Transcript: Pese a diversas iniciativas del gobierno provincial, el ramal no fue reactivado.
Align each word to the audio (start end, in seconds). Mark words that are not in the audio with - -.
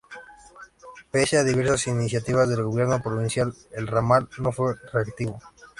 Pese 1.11 1.37
a 1.37 1.43
diversas 1.43 1.85
iniciativas 1.85 2.49
del 2.49 2.63
gobierno 2.63 2.99
provincial, 3.03 3.53
el 3.73 3.85
ramal 3.85 4.27
no 4.39 4.51
fue 4.51 4.73
reactivado. 4.91 5.37